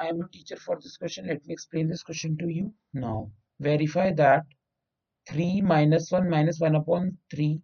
I 0.00 0.06
am 0.06 0.20
a 0.20 0.28
teacher 0.28 0.56
for 0.56 0.76
this 0.76 0.96
question. 0.96 1.26
Let 1.26 1.46
me 1.46 1.52
explain 1.52 1.88
this 1.88 2.02
question 2.02 2.36
to 2.38 2.48
you 2.48 2.72
now. 2.92 3.30
Verify 3.58 4.12
that 4.12 4.44
3 5.28 5.62
minus 5.62 6.12
1 6.12 6.30
minus 6.30 6.60
1 6.60 6.76
upon 6.76 7.18
3 7.30 7.60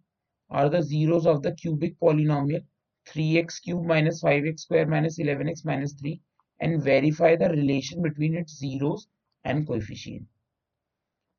are 0.49 0.69
the 0.69 0.81
zeros 0.81 1.25
of 1.25 1.41
the 1.41 1.53
cubic 1.53 1.99
polynomial 1.99 2.63
3x 3.07 3.61
cube 3.61 3.85
minus 3.85 4.21
5x 4.23 4.59
square 4.61 4.87
minus 4.87 5.19
11x 5.19 5.63
minus 5.63 5.93
3 5.93 6.19
and 6.59 6.83
verify 6.83 7.35
the 7.35 7.49
relation 7.49 8.01
between 8.01 8.35
its 8.35 8.57
zeros 8.57 9.07
and 9.43 9.65
coefficient. 9.67 10.27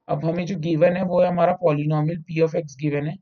अब 0.08 0.24
हमें 0.24 0.44
जो 0.46 0.56
given 0.60 0.96
है, 0.96 1.02
वो 1.04 1.20
है 1.22 1.28
हमारा 1.28 1.52
polynomial 1.62 2.22
P 2.22 2.40
of 2.40 2.56
x 2.56 2.76
given 2.80 3.06
है, 3.06 3.16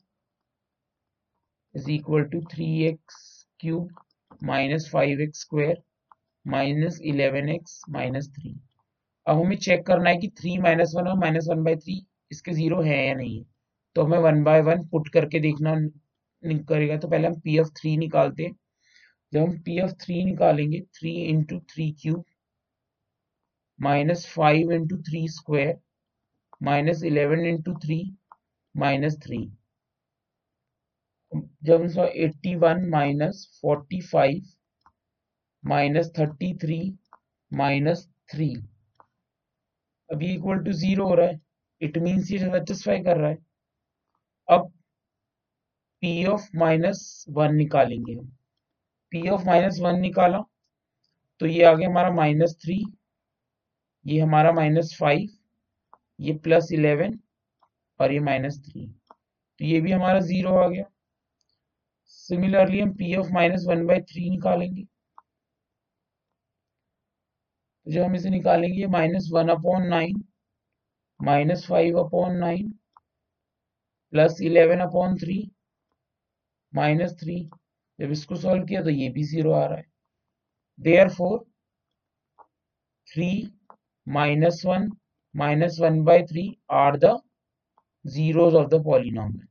is 1.75 1.89
equal 1.89 2.25
to 2.33 2.41
3x 2.51 3.17
cube 3.61 3.89
minus 4.43 4.85
5x 4.91 5.41
square 5.45 5.77
minus 6.45 6.99
eleven 7.05 7.49
x 7.49 7.81
minus 7.91 8.29
three 8.35 8.55
अब 9.27 9.41
हमें 9.41 9.57
चेक 9.57 9.87
करना 9.87 10.11
है 10.11 10.17
कि 10.19 10.29
थ्री 10.41 10.57
माइनस 10.63 10.93
वन 10.97 11.09
और 11.09 11.19
माइनस 11.19 11.47
वन 11.51 11.63
बाई 11.65 11.77
थ्री 11.77 11.95
इसके 12.33 12.53
ज़ीरो 12.53 12.81
है 12.83 12.99
या 13.07 13.15
नहीं। 13.15 13.39
है 13.39 13.45
तो 13.97 14.03
हमें 14.03 14.19
वन 14.19 14.43
बाय 14.45 14.61
वन 14.63 14.87
पुट 14.89 15.09
करके 15.15 15.41
देखना 15.41 15.75
करेगा। 16.43 16.97
तो 16.99 17.09
पहले 17.09 17.29
हम 17.29 17.41
पी 17.45 17.59
एफ़ 17.61 17.69
थ्री 17.81 17.97
निकालते 17.97 18.45
हैं। 18.45 18.53
जब 19.33 19.41
हम 19.41 19.59
पी 19.65 19.79
एफ़ 19.85 19.93
थ्री 20.05 20.25
निकालेंगे 20.25 20.81
three 20.99 21.13
into 21.25 21.59
three 21.73 21.91
cube 22.03 22.25
minus 23.79 24.27
five 24.37 24.73
into 24.73 24.97
three 25.09 25.27
square 25.31 25.75
minus 26.65 27.03
eleven 27.05 27.41
into 27.47 27.75
three 27.79 27.99
minus 28.75 29.17
three. 29.23 29.39
जब 31.65 31.83
हम 31.83 32.05
eighty 32.07 32.55
one 32.57 32.89
minus 32.91 33.47
forty 33.63 34.01
five 34.03 34.43
minus 35.65 36.11
thirty 36.19 36.53
three 36.63 36.79
minus 37.53 38.07
three. 38.33 38.49
अभी 40.11 40.33
equal 40.35 40.59
to 40.65 40.73
zero 40.73 41.07
हो 41.09 41.15
रहा 41.15 41.27
है। 41.27 41.41
It 41.81 41.99
means 41.99 42.31
ये 42.33 42.39
satisfy 42.39 43.03
कर 43.03 43.17
रहा 43.17 43.31
है। 43.31 43.37
अब 44.49 44.71
पी 46.03 46.25
ऑफ़ 46.27 46.49
माइनस 46.57 47.25
वन 47.31 47.55
निकालेंगे 47.57 48.15
हम। 48.15 48.27
पी 49.13 49.29
ऑफ़ 49.29 49.45
माइनस 49.47 49.79
वन 49.83 50.01
निकाला। 50.01 50.39
तो 51.41 51.47
ये 51.47 51.65
आ 51.65 51.73
गया 51.75 51.89
हमारा 51.89 52.11
माइनस 52.15 52.57
थ्री 52.63 52.83
ये 54.05 54.21
हमारा 54.21 54.53
माइनस 54.53 54.97
फाइव 55.01 55.29
ये 56.19 56.33
प्लस 56.45 56.69
इलेवन 56.73 57.19
और 58.01 58.13
ये 58.13 58.21
माइनस 58.23 58.59
थ्री 58.65 58.87
तो 59.61 59.65
ये 59.65 59.81
भी 59.81 59.93
हमारा 59.93 60.21
ज़ीरो 60.23 60.55
आ 60.57 60.67
गया। 60.69 60.85
सिमिलरली 62.11 62.81
हम 62.81 62.93
P 62.97 63.15
of 63.17 63.33
minus 63.33 63.65
one 63.69 63.87
by 63.87 64.01
three 64.03 64.29
निकालेंगे। 64.31 64.85
तो 67.87 67.91
जब 67.91 68.03
हम 68.03 68.15
इसे 68.17 68.31
निकालेंगे 68.31 68.87
minus 68.89 69.29
one 69.33 69.49
upon 69.51 69.87
nine 69.89 70.23
minus 71.21 71.67
five 71.69 71.99
upon 72.01 72.37
nine 72.39 72.71
plus 74.13 74.41
eleven 74.43 74.81
upon 74.81 75.17
three 75.19 75.39
minus 76.73 77.13
three 77.21 77.37
जब 77.99 78.11
इसको 78.13 78.37
सॉल्व 78.37 78.65
किया 78.67 78.83
तो 78.83 78.91
ये 78.91 79.09
भी 79.09 79.23
ज़ीरो 79.25 79.53
आ 79.53 79.65
रहा 79.67 79.77
है। 79.79 79.85
Therefore 81.09 81.39
three 83.09 83.29
minus 84.07 84.63
one 84.67 84.89
minus 85.35 85.79
one 85.81 86.03
by 86.05 86.23
three 86.33 86.49
are 86.85 86.97
the 87.05 87.19
zeros 88.05 88.55
of 88.55 88.67
the 88.71 88.79
polynomial 88.87 89.47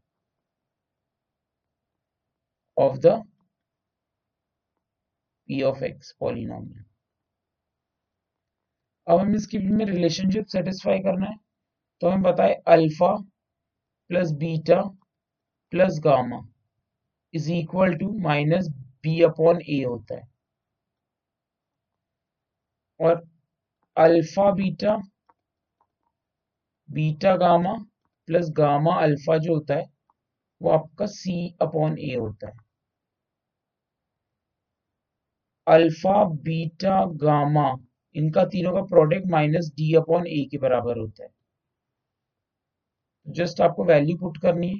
of 2.77 2.97
the 3.01 3.13
p 5.49 5.61
of 5.69 5.81
x 5.83 6.11
polynomial. 6.21 6.83
अब 9.07 9.19
हमें 9.19 9.35
इसकी 9.35 9.57
में 9.59 9.85
रिलेशनशिप 9.85 10.45
सेटिस्फाई 10.47 10.99
करना 10.99 11.27
है। 11.27 11.37
तो 12.01 12.09
हमें 12.09 12.21
बताए 12.23 12.53
alpha 12.73 13.11
plus 14.09 14.31
beta 14.43 14.81
plus 15.73 15.99
gamma 16.03 16.39
is 17.33 17.51
equal 17.53 17.95
to 17.97 18.11
minus 18.27 18.67
b 19.03 19.21
upon 19.23 19.61
a 19.61 19.83
होता 19.83 20.15
है। 20.15 20.27
और 22.99 23.25
alpha 23.97 24.51
beta 24.61 24.95
beta 26.89 27.35
gamma 27.35 27.73
plus 28.27 28.49
gamma 28.49 28.95
alpha 28.95 29.37
जो 29.37 29.53
होता 29.53 29.75
है, 29.75 29.85
वो 30.61 30.69
आपका 30.69 31.05
सी 31.05 31.55
अपॉन 31.61 31.97
ए 31.99 32.15
होता 32.15 32.47
है। 32.47 32.53
अल्फ़ा, 35.67 36.23
बीटा, 36.25 37.05
गामा, 37.05 37.75
इनका 38.15 38.45
तीनों 38.45 38.73
का 38.73 38.81
product 38.81 39.27
minus 39.27 39.71
d 39.75 39.93
upon 39.95 40.27
a 40.27 40.47
के 40.51 40.57
बराबर 40.57 40.97
होता 40.97 41.23
है। 41.23 41.29
जस्ट 43.27 43.61
आपको 43.61 43.83
वैल्यू 43.83 44.17
पुट 44.17 44.37
करनी 44.37 44.69
है। 44.69 44.79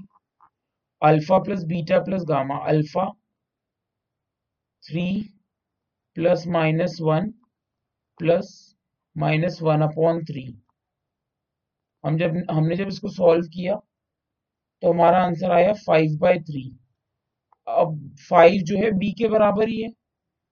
Alpha 1.01 1.39
plus 1.39 1.63
beta 1.63 1.99
plus 1.99 2.23
gamma, 2.23 2.57
alpha 2.57 3.09
three 4.83 5.05
plus 6.15 6.47
minus 6.47 6.97
one 7.01 7.29
plus 8.19 8.75
minus 9.17 9.61
one 9.61 9.81
upon 9.81 10.23
three 10.25 10.62
हम 12.03 12.17
जब, 12.17 12.37
हमने 12.51 12.75
जब 12.75 12.87
इसको 12.87 13.09
सॉल्व 13.09 13.47
किया 13.53 13.75
तो 14.83 14.91
हमारा 14.93 15.19
आंसर 15.25 15.51
आया 15.51 15.73
फाइव 15.85 16.17
बाई 16.21 16.39
थ्री 16.41 16.63
अब 17.67 17.97
फाइव 18.29 18.61
जो 18.65 18.77
है 18.77 18.91
बी 18.99 19.11
के 19.19 19.27
बराबर 19.29 19.67
ही 19.69 19.81
है. 19.81 19.89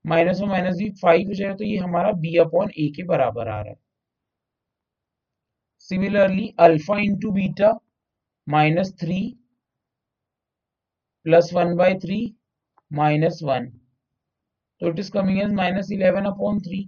माइनस 0.05 0.41
और 0.41 0.47
माइनस 0.49 0.75
भी 0.77 0.89
फाइव 1.01 1.27
हो 1.27 1.33
जाएगा 1.33 1.55
तो 1.55 1.63
ये 1.63 1.77
हमारा 1.77 2.11
बी 2.21 2.35
अपॉन 2.39 2.69
ए 2.79 2.87
के 2.95 3.03
बराबर 3.05 3.47
आ 3.47 3.59
रहा 3.61 3.69
है. 3.69 3.75
Similarly 5.89 6.47
alpha 6.59 6.97
into 7.01 7.31
beta 7.31 7.71
minus 8.47 8.93
three 9.01 9.19
plus 11.25 11.49
one 11.53 11.75
by 11.77 11.93
three 11.99 12.19
minus 12.91 13.39
one 13.43 13.67
तो 14.81 14.87
it 14.89 14.99
is 14.99 15.11
coming 15.11 15.41
as 15.41 15.51
minus 15.53 15.91
eleven 15.91 16.25
upon 16.25 16.59
three 16.61 16.83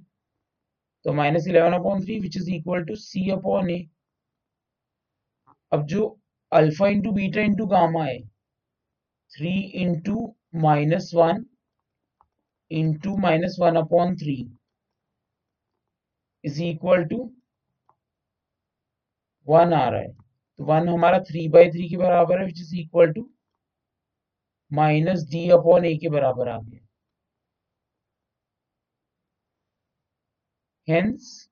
तो 1.05 1.13
minus 1.13 1.47
eleven 1.47 1.73
upon 1.73 2.03
three 2.03 2.19
which 2.19 2.37
is 2.37 2.49
equal 2.51 2.83
to 2.85 2.95
c 2.97 3.29
upon 3.31 3.69
a 3.69 3.79
अब 5.73 5.85
जो 5.87 6.07
alpha 6.51 6.87
into 6.87 7.11
beta 7.11 7.41
into 7.41 7.65
gamma 7.67 8.03
है 8.05 8.19
three 9.31 9.53
into 9.83 10.15
minus 10.63 11.11
one 11.15 11.45
into 12.71 13.15
minus 13.19 13.55
one 13.59 13.75
upon 13.77 14.15
three 14.17 14.35
is 16.43 16.61
equal 16.63 17.03
to 17.05 17.17
one 19.47 19.73
आ 19.73 19.87
रहा 19.89 20.01
है। 20.01 20.11
तो 20.59 20.65
one 20.65 20.89
हमारा 20.89 21.19
three 21.29 21.47
by 21.49 21.69
three 21.71 21.89
के 21.89 21.97
बराबर 21.97 22.39
है 22.39 22.45
which 22.45 22.59
is 22.61 22.75
equal 22.79 23.11
to 23.13 23.29
minus 24.71 25.23
d 25.31 25.49
upon 25.51 25.85
a 25.85 25.95
के 25.97 26.09
बराबर 26.09 26.47
आ 26.49 26.57
गया। 26.59 26.79
हेंस 30.87 31.49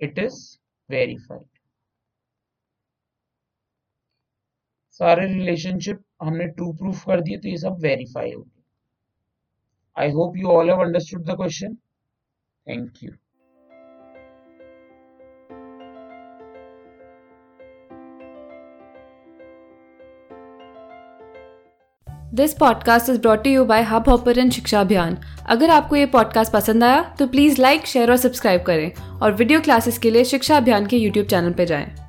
इट 0.00 0.18
इज़ 0.18 0.38
वेरीफाइड 0.90 1.55
सारे 5.00 5.26
रिलेशनशिप 5.26 6.00
हमने 6.22 6.46
ट्रू 6.48 6.72
प्रूफ 6.72 7.04
कर 7.06 7.20
दिए 7.20 7.38
तो 7.38 7.48
ये 7.48 7.56
सब 7.56 7.78
वेरीफाई 7.80 8.32
हो 8.32 8.42
गए 8.42 8.56
I 9.96 10.10
hope 10.10 10.34
you 10.36 10.50
all 10.50 10.68
have 10.68 10.80
understood 10.80 11.24
the 11.24 11.36
question. 11.36 11.76
Thank 12.66 13.02
you. 13.02 13.12
This 22.34 22.54
podcast 22.54 23.08
is 23.10 23.20
brought 23.20 23.46
you 23.46 23.64
by 23.64 23.82
Hubhopper 24.08 24.38
and 24.38 24.50
Shiksha 24.52 24.80
Abhiyan 24.80 25.16
अगर 25.46 25.70
आपको 25.70 25.96
ये 25.96 26.06
पॉडकास्ट 26.06 26.52
पसंद 26.52 26.84
आया 26.84 27.02
तो 27.18 27.26
प्लीज़ 27.26 27.60
लाइक 27.60 27.86
शेयर 27.86 28.10
और 28.10 28.16
सब्सक्राइब 28.16 28.62
करें 28.62 28.90
और 29.20 29.32
वीडियो 29.32 29.60
क्लासेस 29.60 29.98
के 29.98 30.10
लिए 30.10 30.24
शिक्षा 30.24 30.56
अभियान 30.56 30.86
के 30.86 30.96
यूट्यूब 30.96 31.26
चैनल 31.26 31.52
पर 31.52 31.64
जाएँ। 31.64 32.05